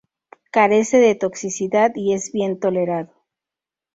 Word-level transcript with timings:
Carece 0.49 0.97
de 0.97 1.13
toxicidad 1.13 1.91
y 1.93 2.13
es 2.13 2.31
bien 2.31 2.59
tolerado. 2.59 3.13